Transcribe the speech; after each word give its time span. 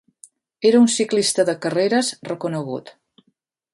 Era 0.69 0.79
un 0.83 0.87
ciclista 0.93 1.45
de 1.49 1.55
carreres 1.67 2.09
reconegut. 2.31 2.95